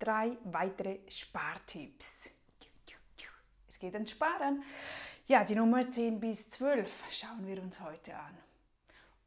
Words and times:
drei 0.00 0.36
weitere 0.44 0.98
Spartipps. 1.08 2.30
Es 3.70 3.78
geht 3.78 3.94
ans 3.94 4.10
Sparen. 4.10 4.64
Ja, 5.26 5.44
die 5.44 5.54
Nummer 5.54 5.88
10 5.88 6.18
bis 6.18 6.50
12 6.50 6.90
schauen 7.10 7.46
wir 7.46 7.62
uns 7.62 7.80
heute 7.80 8.16
an. 8.16 8.36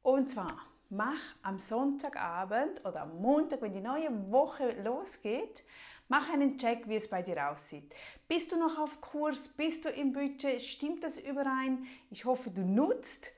Und 0.02 0.32
zwar, 0.32 0.58
mach 0.90 1.22
am 1.44 1.60
Sonntagabend 1.60 2.84
oder 2.84 3.04
am 3.04 3.22
Montag, 3.22 3.62
wenn 3.62 3.74
die 3.74 3.80
neue 3.80 4.10
Woche 4.32 4.72
losgeht, 4.84 5.64
mach 6.10 6.30
einen 6.32 6.58
Check, 6.58 6.90
wie 6.90 6.96
es 6.96 7.10
bei 7.10 7.22
dir 7.22 7.50
aussieht. 7.50 7.96
Bist 8.28 8.52
du 8.52 8.58
noch 8.58 8.78
auf 8.78 9.00
Kurs? 9.00 9.48
Bist 9.50 9.86
du 9.86 9.90
im 9.90 10.12
Budget? 10.12 10.62
Stimmt 10.62 11.04
das 11.04 11.18
überein? 11.18 11.86
Ich 12.10 12.26
hoffe, 12.26 12.50
du 12.50 12.62
nutzt 12.62 13.32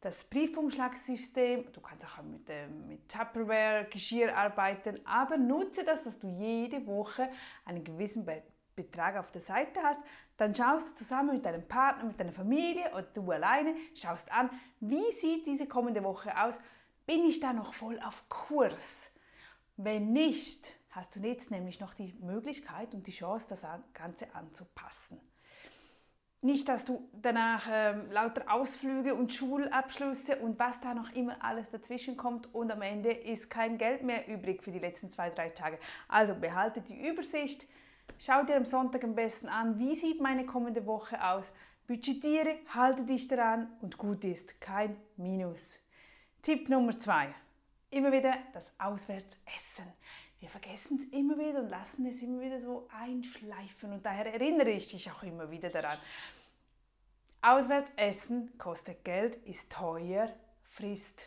das 0.00 0.24
Briefumschlagssystem, 0.24 1.70
du 1.72 1.80
kannst 1.80 2.06
auch 2.06 2.22
mit, 2.22 2.48
äh, 2.48 2.66
mit 2.66 3.08
Tupperware, 3.08 3.86
Geschirr 3.90 4.34
arbeiten, 4.34 4.98
aber 5.04 5.36
nutze 5.36 5.84
das, 5.84 6.02
dass 6.02 6.18
du 6.18 6.28
jede 6.28 6.86
Woche 6.86 7.30
einen 7.66 7.84
gewissen 7.84 8.26
Betrag 8.74 9.16
auf 9.16 9.30
der 9.30 9.42
Seite 9.42 9.82
hast. 9.82 10.00
Dann 10.38 10.54
schaust 10.54 10.90
du 10.90 10.94
zusammen 10.94 11.34
mit 11.34 11.44
deinem 11.44 11.68
Partner, 11.68 12.04
mit 12.04 12.18
deiner 12.18 12.32
Familie 12.32 12.90
oder 12.92 13.02
du 13.02 13.30
alleine, 13.30 13.74
schaust 13.94 14.32
an, 14.32 14.48
wie 14.80 15.12
sieht 15.12 15.46
diese 15.46 15.66
kommende 15.66 16.02
Woche 16.02 16.34
aus? 16.42 16.58
Bin 17.04 17.26
ich 17.26 17.40
da 17.40 17.52
noch 17.52 17.74
voll 17.74 18.00
auf 18.00 18.26
Kurs? 18.30 19.10
Wenn 19.76 20.12
nicht, 20.12 20.74
hast 20.90 21.16
du 21.16 21.20
jetzt 21.20 21.50
nämlich 21.50 21.78
noch 21.78 21.92
die 21.92 22.14
Möglichkeit 22.20 22.94
und 22.94 23.06
die 23.06 23.12
Chance, 23.12 23.46
das 23.50 23.60
Ganze 23.92 24.34
anzupassen. 24.34 25.20
Nicht, 26.42 26.70
dass 26.70 26.86
du 26.86 27.06
danach 27.12 27.68
ähm, 27.70 28.10
lauter 28.10 28.50
Ausflüge 28.50 29.14
und 29.14 29.34
Schulabschlüsse 29.34 30.36
und 30.36 30.58
was 30.58 30.80
da 30.80 30.94
noch 30.94 31.12
immer 31.12 31.36
alles 31.44 31.70
dazwischen 31.70 32.16
kommt 32.16 32.54
und 32.54 32.72
am 32.72 32.80
Ende 32.80 33.12
ist 33.12 33.50
kein 33.50 33.76
Geld 33.76 34.02
mehr 34.02 34.26
übrig 34.26 34.62
für 34.62 34.72
die 34.72 34.78
letzten 34.78 35.10
zwei, 35.10 35.28
drei 35.28 35.50
Tage. 35.50 35.78
Also 36.08 36.34
behalte 36.34 36.80
die 36.80 37.06
Übersicht, 37.06 37.66
schau 38.18 38.42
dir 38.44 38.56
am 38.56 38.64
Sonntag 38.64 39.04
am 39.04 39.14
besten 39.14 39.48
an, 39.48 39.78
wie 39.78 39.94
sieht 39.94 40.22
meine 40.22 40.46
kommende 40.46 40.86
Woche 40.86 41.22
aus, 41.22 41.52
budgetiere, 41.86 42.56
halte 42.72 43.04
dich 43.04 43.28
daran 43.28 43.70
und 43.82 43.98
gut 43.98 44.24
ist, 44.24 44.62
kein 44.62 44.96
Minus. 45.18 45.62
Tipp 46.40 46.70
Nummer 46.70 46.98
zwei, 46.98 47.34
immer 47.90 48.12
wieder 48.12 48.34
das 48.54 48.72
Auswärtsessen. 48.78 49.92
Wir 50.40 50.48
vergessen 50.48 50.98
es 50.98 51.04
immer 51.08 51.36
wieder 51.36 51.60
und 51.60 51.68
lassen 51.68 52.06
es 52.06 52.22
immer 52.22 52.40
wieder 52.40 52.62
so 52.62 52.88
einschleifen 52.98 53.92
und 53.92 54.06
daher 54.06 54.32
erinnere 54.32 54.70
ich 54.70 54.88
dich 54.88 55.10
auch 55.10 55.22
immer 55.22 55.50
wieder 55.50 55.68
daran. 55.68 55.98
Auswärts 57.42 57.90
essen 57.96 58.56
kostet 58.58 59.02
Geld, 59.02 59.36
ist 59.46 59.72
teuer, 59.72 60.30
frisst 60.62 61.26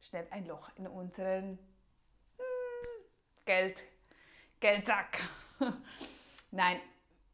schnell 0.00 0.26
ein 0.30 0.46
Loch 0.46 0.70
in 0.76 0.86
unseren 0.86 1.58
hm, 2.38 3.04
Geld, 3.44 3.84
Geldsack. 4.60 5.20
Nein, 6.50 6.80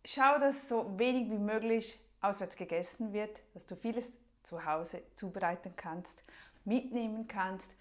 schau, 0.05 0.39
dass 0.39 0.69
so 0.69 0.99
wenig 0.99 1.31
wie 1.31 1.39
möglich 1.39 2.01
auswärts 2.21 2.57
gegessen 2.57 3.13
wird, 3.13 3.41
dass 3.55 3.67
du 3.67 3.77
vieles 3.77 4.11
zu 4.43 4.65
Hause 4.65 5.03
zubereiten 5.15 5.75
kannst, 5.77 6.25
mitnehmen 6.65 7.29
kannst 7.29 7.75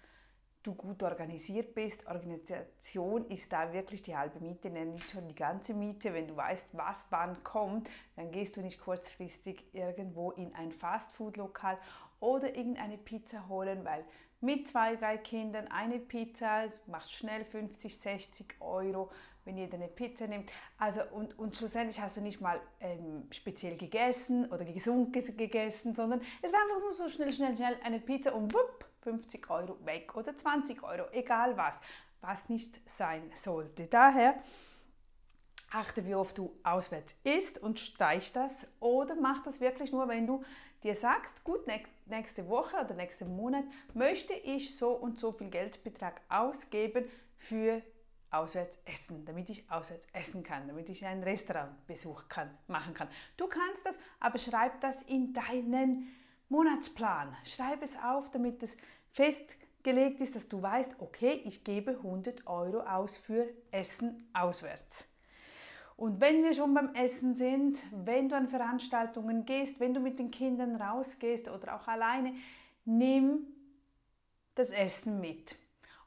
du 0.62 0.74
gut 0.74 1.02
organisiert 1.02 1.74
bist. 1.74 2.06
Organisation 2.06 3.28
ist 3.30 3.52
da 3.52 3.72
wirklich 3.72 4.02
die 4.02 4.16
halbe 4.16 4.40
Miete, 4.40 4.70
nenne 4.70 4.96
ich 4.96 5.08
schon 5.08 5.28
die 5.28 5.34
ganze 5.34 5.74
Miete. 5.74 6.12
Wenn 6.12 6.28
du 6.28 6.36
weißt, 6.36 6.68
was 6.72 7.06
wann 7.10 7.42
kommt, 7.44 7.88
dann 8.16 8.30
gehst 8.30 8.56
du 8.56 8.60
nicht 8.60 8.80
kurzfristig 8.80 9.64
irgendwo 9.72 10.32
in 10.32 10.54
ein 10.54 10.72
Fastfood-Lokal 10.72 11.78
oder 12.20 12.56
irgendeine 12.56 12.98
Pizza 12.98 13.48
holen, 13.48 13.84
weil 13.84 14.04
mit 14.40 14.68
zwei, 14.68 14.96
drei 14.96 15.18
Kindern 15.18 15.66
eine 15.68 15.98
Pizza 15.98 16.64
macht 16.86 17.10
schnell 17.10 17.44
50, 17.44 17.98
60 17.98 18.54
Euro, 18.60 19.10
wenn 19.44 19.56
jeder 19.56 19.74
eine 19.74 19.88
Pizza 19.88 20.28
nimmt. 20.28 20.52
Also 20.78 21.00
und, 21.10 21.38
und 21.38 21.56
schlussendlich 21.56 22.00
hast 22.00 22.16
du 22.16 22.20
nicht 22.20 22.40
mal 22.40 22.60
ähm, 22.80 23.26
speziell 23.30 23.76
gegessen 23.76 24.46
oder 24.52 24.64
gesund 24.64 25.12
gegessen, 25.12 25.94
sondern 25.94 26.20
es 26.42 26.52
war 26.52 26.60
einfach 26.60 26.80
nur 26.80 26.92
so 26.92 27.08
schnell, 27.08 27.32
schnell, 27.32 27.56
schnell 27.56 27.76
eine 27.82 27.98
Pizza 27.98 28.34
und 28.34 28.54
wupp, 28.54 28.87
50 29.08 29.48
Euro 29.48 29.78
weg 29.86 30.14
oder 30.16 30.36
20 30.36 30.82
Euro, 30.82 31.04
egal 31.12 31.56
was, 31.56 31.74
was 32.20 32.50
nicht 32.50 32.78
sein 32.88 33.30
sollte. 33.34 33.86
Daher 33.86 34.34
achte, 35.70 36.04
wie 36.04 36.14
oft 36.14 36.36
du 36.36 36.54
auswärts 36.62 37.14
isst 37.24 37.58
und 37.58 37.80
streich 37.80 38.32
das 38.34 38.66
oder 38.80 39.14
mach 39.14 39.42
das 39.42 39.60
wirklich 39.60 39.92
nur, 39.92 40.08
wenn 40.08 40.26
du 40.26 40.44
dir 40.82 40.94
sagst, 40.94 41.42
gut, 41.42 41.66
nächste 42.06 42.48
Woche 42.48 42.76
oder 42.76 42.94
nächsten 42.94 43.34
Monat 43.34 43.64
möchte 43.94 44.34
ich 44.34 44.76
so 44.76 44.90
und 44.90 45.18
so 45.18 45.32
viel 45.32 45.48
Geldbetrag 45.48 46.20
ausgeben 46.28 47.04
für 47.38 47.82
auswärts 48.30 48.76
essen, 48.84 49.24
damit 49.24 49.48
ich 49.48 49.70
auswärts 49.70 50.06
essen 50.12 50.42
kann, 50.42 50.68
damit 50.68 50.90
ich 50.90 51.06
einen 51.06 51.22
Restaurantbesuch 51.22 52.28
kann, 52.28 52.50
machen 52.66 52.92
kann. 52.92 53.08
Du 53.38 53.46
kannst 53.46 53.86
das, 53.86 53.96
aber 54.20 54.36
schreib 54.38 54.82
das 54.82 55.00
in 55.02 55.32
deinen 55.32 56.14
Monatsplan. 56.50 57.36
Schreib 57.44 57.82
es 57.82 57.98
auf, 58.02 58.30
damit 58.30 58.62
es 58.62 58.74
festgelegt 59.12 60.20
ist, 60.20 60.36
dass 60.36 60.48
du 60.48 60.60
weißt, 60.60 60.96
okay, 61.00 61.42
ich 61.44 61.64
gebe 61.64 61.92
100 61.92 62.46
Euro 62.46 62.80
aus 62.80 63.16
für 63.16 63.48
Essen 63.70 64.28
auswärts. 64.32 65.08
Und 65.96 66.20
wenn 66.20 66.44
wir 66.44 66.54
schon 66.54 66.74
beim 66.74 66.94
Essen 66.94 67.34
sind, 67.34 67.82
wenn 68.04 68.28
du 68.28 68.36
an 68.36 68.48
Veranstaltungen 68.48 69.44
gehst, 69.44 69.80
wenn 69.80 69.94
du 69.94 70.00
mit 70.00 70.20
den 70.20 70.30
Kindern 70.30 70.76
rausgehst 70.76 71.48
oder 71.48 71.74
auch 71.74 71.88
alleine, 71.88 72.34
nimm 72.84 73.48
das 74.54 74.70
Essen 74.70 75.20
mit 75.20 75.56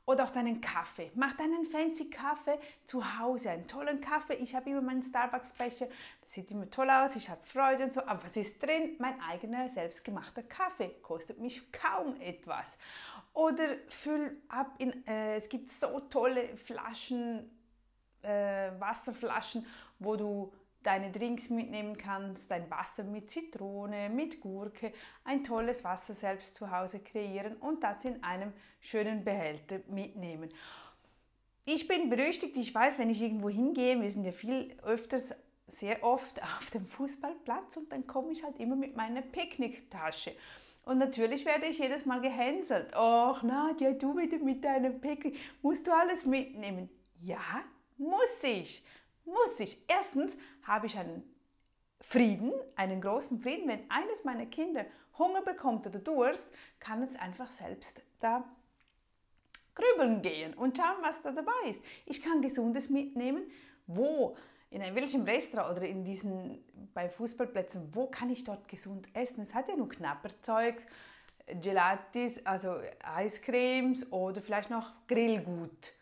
oder 0.06 0.24
auch 0.24 0.32
deinen 0.32 0.62
Kaffee. 0.62 1.12
Mach 1.16 1.34
deinen 1.34 1.66
fancy 1.66 2.10
Kaffee 2.10 2.60
zu 2.86 3.20
Hause, 3.20 3.52
einen 3.52 3.68
tollen 3.68 4.02
Kaffee. 4.02 4.34
Ich 4.36 4.56
habe 4.56 4.70
immer 4.70 4.82
meinen 4.82 5.04
Starbucks-Becher, 5.04 5.88
das 6.22 6.32
sieht 6.32 6.52
immer 6.52 6.70
toll 6.70 6.90
aus, 6.90 7.16
ich 7.16 7.30
habe 7.30 7.42
Freude 7.44 7.84
und 7.86 7.94
so. 7.94 8.02
Aber 8.02 8.24
was 8.24 8.36
ist 8.38 8.62
drin? 8.62 8.96
Mein 9.00 9.20
eigener 9.22 9.70
selbstgemachter 9.70 10.44
Kaffee. 10.44 10.90
Kostet 11.02 11.40
mich 11.40 11.72
kaum 11.72 12.20
etwas. 12.20 12.78
Oder 13.34 13.78
füll 13.88 14.42
ab 14.50 14.76
in, 14.80 15.06
äh, 15.08 15.36
es 15.36 15.48
gibt 15.48 15.70
so 15.70 16.00
tolle 16.02 16.58
Flaschen, 16.58 17.50
äh, 18.24 18.72
Wasserflaschen, 18.80 19.66
wo 20.00 20.16
du 20.16 20.52
deine 20.84 21.12
Drinks 21.12 21.50
mitnehmen 21.50 21.98
kannst, 21.98 22.50
dein 22.52 22.70
Wasser 22.70 23.04
mit 23.04 23.30
Zitrone, 23.30 24.10
mit 24.10 24.42
Gurke, 24.42 24.94
ein 25.24 25.44
tolles 25.44 25.84
Wasser 25.84 26.14
selbst 26.14 26.56
zu 26.56 26.72
Hause 26.72 27.00
kreieren 27.00 27.56
und 27.58 27.84
das 27.84 28.06
in 28.06 28.24
einem 28.24 28.54
schönen 28.80 29.24
Behälter 29.24 29.80
mitnehmen. 29.88 30.50
Ich 31.66 31.88
bin 31.88 32.10
berüchtigt, 32.10 32.58
ich 32.58 32.74
weiß, 32.74 33.00
wenn 33.00 33.10
ich 33.10 33.22
irgendwo 33.22 33.50
hingehe, 33.50 34.02
wir 34.02 34.10
sind 34.10 34.24
ja 34.24 34.32
viel 34.32 34.76
öfters, 34.84 35.36
sehr 35.68 36.04
oft 36.04 36.42
auf 36.58 36.70
dem 36.72 36.88
Fußballplatz 36.88 37.78
und 37.78 37.92
dann 37.92 38.08
komme 38.08 38.32
ich 38.32 38.44
halt 38.44 38.60
immer 38.60 38.76
mit 38.76 38.96
meiner 38.96 39.22
Picknicktasche. 39.22 40.36
Und 40.84 40.98
natürlich 40.98 41.46
werde 41.46 41.68
ich 41.68 41.78
jedes 41.78 42.08
Mal 42.08 42.22
gehänselt. 42.22 42.96
Ach 42.96 43.44
Nadja, 43.44 43.92
du 43.92 44.18
wieder 44.18 44.40
mit 44.40 44.66
deinem 44.66 45.00
Picknick, 45.00 45.38
musst 45.62 45.86
du 45.86 45.92
alles 45.92 46.26
mitnehmen? 46.26 46.90
Ja, 47.20 47.40
muss 47.98 48.42
ich 48.42 48.84
muss 49.26 49.60
ich. 49.60 49.84
Erstens 49.88 50.38
habe 50.64 50.88
ich 50.88 50.98
einen 50.98 51.24
Frieden, 52.02 52.52
einen 52.76 53.02
großen 53.02 53.40
Frieden. 53.40 53.68
Wenn 53.68 53.90
eines 53.90 54.24
meiner 54.24 54.46
Kinder 54.46 54.86
Hunger 55.18 55.42
bekommt 55.42 55.86
oder 55.88 56.00
Durst, 56.00 56.48
kann 56.80 57.04
es 57.04 57.16
einfach 57.16 57.48
selbst 57.48 58.02
da 58.20 58.44
grübeln 59.76 60.22
gehen 60.22 60.54
und 60.54 60.78
schauen, 60.78 60.98
was 61.02 61.22
da 61.22 61.32
dabei 61.32 61.70
ist. 61.70 61.82
Ich 62.06 62.22
kann 62.22 62.42
Gesundes 62.42 62.90
mitnehmen. 62.90 63.44
Wo? 63.88 64.36
In 64.70 64.82
welchem 64.96 65.24
Restaurant 65.24 65.78
oder 65.78 65.88
in 65.88 66.04
diesen, 66.06 66.64
bei 66.94 67.10
Fußballplätzen, 67.10 67.94
wo 67.94 68.08
kann 68.08 68.30
ich 68.30 68.44
dort 68.44 68.68
gesund 68.70 69.08
essen? 69.14 69.42
Es 69.42 69.54
hat 69.54 69.68
ja 69.68 69.76
nur 69.76 69.90
Knapperzeugs, 69.90 70.88
Gelatis, 71.60 72.46
also 72.46 72.78
Eiscremes 73.04 74.10
oder 74.12 74.42
vielleicht 74.42 74.70
noch 74.70 74.94
Grillgut. 75.08 75.94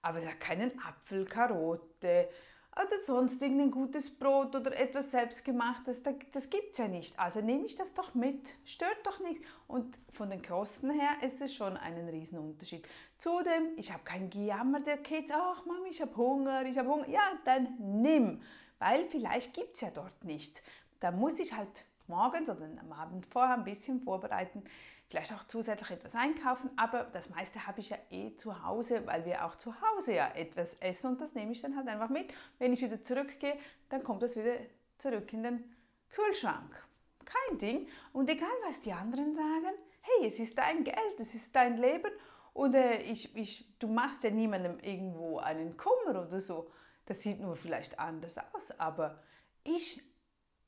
Aber 0.00 0.18
es 0.18 0.26
hat 0.26 0.40
keinen 0.40 0.72
Apfel, 0.80 1.26
Karotte, 1.26 2.28
oder 2.76 3.02
sonst 3.04 3.40
irgendein 3.40 3.70
gutes 3.70 4.10
Brot 4.10 4.54
oder 4.56 4.76
etwas 4.76 5.10
selbstgemachtes, 5.10 6.02
das 6.02 6.50
gibt 6.50 6.72
es 6.72 6.78
ja 6.78 6.88
nicht. 6.88 7.18
Also 7.18 7.40
nehme 7.40 7.66
ich 7.66 7.76
das 7.76 7.94
doch 7.94 8.14
mit, 8.14 8.56
stört 8.64 8.98
doch 9.04 9.20
nichts. 9.20 9.46
Und 9.68 9.96
von 10.12 10.30
den 10.30 10.42
Kosten 10.42 10.90
her 10.90 11.10
ist 11.22 11.40
es 11.40 11.54
schon 11.54 11.76
einen 11.76 12.08
Riesenunterschied. 12.08 12.88
Zudem, 13.18 13.68
ich 13.76 13.92
habe 13.92 14.02
kein 14.04 14.28
Gejammer 14.28 14.80
der 14.80 14.98
Kids, 14.98 15.30
ach 15.32 15.64
Mami, 15.66 15.90
ich 15.90 16.02
habe 16.02 16.16
Hunger, 16.16 16.64
ich 16.64 16.76
habe 16.76 16.88
Hunger. 16.88 17.08
Ja, 17.08 17.22
dann 17.44 17.76
nimm, 17.78 18.42
weil 18.78 19.06
vielleicht 19.06 19.54
gibt 19.54 19.76
es 19.76 19.82
ja 19.82 19.90
dort 19.90 20.24
nichts. 20.24 20.62
Da 21.00 21.12
muss 21.12 21.38
ich 21.38 21.56
halt 21.56 21.84
morgens 22.08 22.50
oder 22.50 22.64
am 22.80 22.92
Abend 22.92 23.26
vorher 23.26 23.54
ein 23.54 23.64
bisschen 23.64 24.00
vorbereiten 24.00 24.64
vielleicht 25.08 25.32
auch 25.32 25.44
zusätzlich 25.44 25.90
etwas 25.90 26.14
einkaufen, 26.14 26.70
aber 26.76 27.04
das 27.04 27.30
meiste 27.30 27.66
habe 27.66 27.80
ich 27.80 27.90
ja 27.90 27.98
eh 28.10 28.34
zu 28.36 28.64
Hause, 28.64 29.06
weil 29.06 29.24
wir 29.24 29.44
auch 29.44 29.54
zu 29.54 29.74
Hause 29.80 30.14
ja 30.14 30.28
etwas 30.34 30.74
essen 30.80 31.12
und 31.12 31.20
das 31.20 31.34
nehme 31.34 31.52
ich 31.52 31.62
dann 31.62 31.76
halt 31.76 31.88
einfach 31.88 32.08
mit. 32.08 32.34
Wenn 32.58 32.72
ich 32.72 32.82
wieder 32.82 33.02
zurückgehe, 33.02 33.56
dann 33.88 34.02
kommt 34.02 34.22
das 34.22 34.36
wieder 34.36 34.56
zurück 34.98 35.32
in 35.32 35.42
den 35.42 35.72
Kühlschrank. 36.08 36.84
Kein 37.24 37.58
Ding. 37.58 37.88
Und 38.12 38.30
egal, 38.30 38.48
was 38.66 38.80
die 38.80 38.92
anderen 38.92 39.34
sagen, 39.34 39.74
hey, 40.00 40.26
es 40.26 40.38
ist 40.38 40.58
dein 40.58 40.84
Geld, 40.84 41.20
es 41.20 41.34
ist 41.34 41.54
dein 41.54 41.78
Leben 41.78 42.10
und 42.52 42.74
äh, 42.74 42.98
ich, 43.02 43.36
ich, 43.36 43.78
du 43.78 43.88
machst 43.88 44.24
ja 44.24 44.30
niemandem 44.30 44.78
irgendwo 44.80 45.38
einen 45.38 45.76
Kummer 45.76 46.26
oder 46.26 46.40
so. 46.40 46.70
Das 47.06 47.22
sieht 47.22 47.40
nur 47.40 47.56
vielleicht 47.56 47.98
anders 47.98 48.36
aus, 48.52 48.70
aber 48.78 49.22
ich 49.62 50.02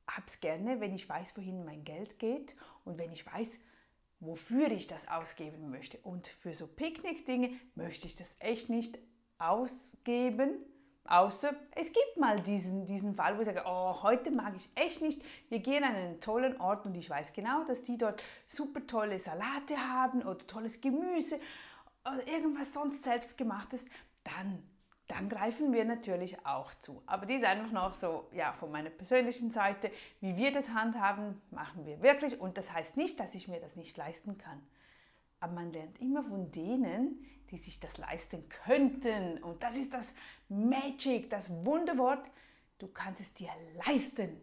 habe 0.09 0.27
es 0.27 0.41
gerne, 0.41 0.81
wenn 0.81 0.95
ich 0.95 1.09
weiß, 1.09 1.37
wohin 1.37 1.65
mein 1.65 1.85
Geld 1.85 2.19
geht 2.19 2.55
und 2.85 2.99
wenn 2.99 3.13
ich 3.13 3.27
weiß, 3.27 3.51
wofür 4.21 4.71
ich 4.71 4.87
das 4.87 5.09
ausgeben 5.09 5.71
möchte. 5.71 5.99
Und 5.99 6.27
für 6.27 6.55
so 6.55 6.67
Picknick-Dinge 6.67 7.51
möchte 7.75 8.07
ich 8.07 8.17
das 8.17 8.35
echt 8.39 8.71
nicht 8.71 8.99
ausgeben, 9.39 10.65
außer 11.05 11.55
es 11.75 11.93
gibt 11.93 12.17
mal 12.17 12.41
diesen, 12.41 12.87
diesen 12.87 13.15
Fall, 13.15 13.37
wo 13.37 13.41
ich 13.41 13.47
sage, 13.47 13.65
oh, 13.67 14.03
heute 14.03 14.31
mag 14.31 14.55
ich 14.57 14.69
echt 14.75 15.03
nicht, 15.03 15.23
wir 15.49 15.59
gehen 15.59 15.85
an 15.85 15.95
einen 15.95 16.21
tollen 16.21 16.61
Ort 16.61 16.87
und 16.87 16.97
ich 16.97 17.11
weiß 17.11 17.33
genau, 17.33 17.65
dass 17.65 17.83
die 17.83 17.99
dort 17.99 18.23
super 18.47 18.87
tolle 18.87 19.19
Salate 19.19 19.77
haben 19.77 20.23
oder 20.23 20.47
tolles 20.47 20.81
Gemüse 20.81 21.39
oder 22.05 22.27
irgendwas 22.27 22.73
sonst 22.73 23.03
selbstgemachtes, 23.03 23.85
dann 24.25 24.63
dann 25.09 25.29
greifen 25.29 25.73
wir 25.73 25.85
natürlich 25.85 26.45
auch 26.45 26.75
zu. 26.75 27.03
Aber 27.07 27.27
dies 27.27 27.45
einfach 27.45 27.71
noch 27.71 27.95
so, 27.95 28.29
ja, 28.33 28.53
von 28.53 28.73
meiner 28.73 28.91
persönlichen 28.91 29.53
Seite, 29.53 29.91
wie 30.21 30.37
wir 30.37 30.51
das 30.51 30.71
handhaben, 30.71 31.41
machen 31.51 31.87
wir 31.87 32.03
wirklich. 32.03 32.41
Und 32.41 32.59
das 32.59 32.73
heißt 32.73 32.97
nicht, 32.97 33.21
dass 33.21 33.35
ich 33.35 33.47
mir 33.47 33.61
das 33.61 33.77
nicht 33.77 33.97
leisten 33.97 34.37
kann. 34.37 34.61
Aber 35.39 35.53
man 35.53 35.73
lernt 35.73 36.01
immer 36.01 36.25
von 36.25 36.51
denen, 36.51 37.25
die 37.51 37.59
sich 37.59 37.79
das 37.79 37.97
leisten 37.99 38.49
könnten. 38.49 39.43
Und 39.43 39.63
das 39.63 39.77
ist 39.77 39.95
das 39.95 40.07
Magic, 40.49 41.31
das 41.31 41.51
Wunderwort. 41.65 42.29
Du 42.79 42.89
kannst 42.89 43.21
es 43.21 43.33
dir 43.33 43.51
leisten. 43.87 44.41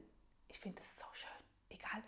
Ich 0.47 0.59
finde 0.59 0.77
das 0.77 0.99
so 0.99 1.05
schön. 1.11 1.29
Egal, 1.69 2.01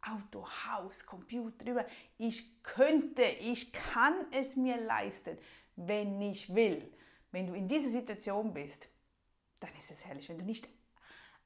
Auto, 0.00 0.46
Haus, 0.66 1.04
Computer, 1.04 1.66
über. 1.66 1.84
Ich 2.16 2.62
könnte, 2.62 3.22
ich 3.22 3.72
kann 3.72 4.14
es 4.30 4.56
mir 4.56 4.80
leisten, 4.80 5.36
wenn 5.76 6.20
ich 6.22 6.54
will. 6.54 6.90
Wenn 7.30 7.46
du 7.46 7.54
in 7.54 7.68
dieser 7.68 7.90
Situation 7.90 8.54
bist, 8.54 8.88
dann 9.60 9.70
ist 9.78 9.90
es 9.90 10.04
herrlich. 10.04 10.28
Wenn 10.28 10.38
du 10.38 10.44
nicht 10.44 10.68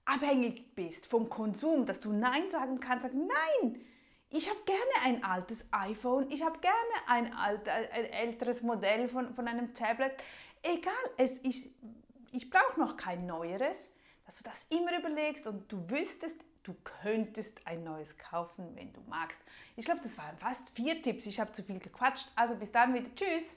abhängig 0.05 0.75
bist 0.75 1.07
vom 1.07 1.29
Konsum, 1.29 1.87
dass 1.87 2.01
du 2.01 2.13
Nein 2.13 2.51
sagen 2.51 2.81
kannst, 2.81 3.05
sag 3.05 3.15
Nein. 3.15 3.85
Ich 4.35 4.49
habe 4.49 4.61
gerne 4.65 4.81
ein 5.05 5.25
altes 5.25 5.67
iPhone, 5.73 6.31
ich 6.31 6.43
habe 6.43 6.59
gerne 6.61 6.75
ein, 7.07 7.35
alt, 7.35 7.69
ein 7.69 8.07
älteres 8.07 8.63
Modell 8.63 9.09
von, 9.09 9.35
von 9.35 9.47
einem 9.47 9.75
Tablet. 9.75 10.13
Egal, 10.63 10.95
es, 11.19 11.33
ich, 11.43 11.71
ich 12.31 12.49
brauche 12.49 12.81
noch 12.81 12.97
kein 12.97 13.27
neueres, 13.27 13.91
dass 14.25 14.39
du 14.39 14.45
das 14.45 14.67
immer 14.71 14.99
überlegst 14.99 15.47
und 15.47 15.71
du 15.71 15.89
wüsstest, 15.91 16.37
du 16.63 16.75
könntest 17.03 17.67
ein 17.67 17.85
neues 17.85 18.17
kaufen, 18.17 18.75
wenn 18.75 18.93
du 18.95 19.03
magst. 19.03 19.41
Ich 19.77 19.85
glaube, 19.85 20.01
das 20.03 20.17
waren 20.17 20.39
fast 20.39 20.71
vier 20.71 21.03
Tipps. 21.03 21.27
Ich 21.27 21.39
habe 21.39 21.53
zu 21.53 21.63
viel 21.63 21.79
gequatscht. 21.79 22.31
Also 22.35 22.55
bis 22.55 22.73
dann 22.73 22.95
wieder. 22.95 23.15
Tschüss. 23.15 23.57